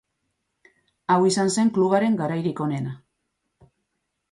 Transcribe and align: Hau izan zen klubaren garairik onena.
Hau 1.15 1.17
izan 1.33 1.51
zen 1.57 1.69
klubaren 1.77 2.17
garairik 2.23 2.65
onena. 2.67 2.97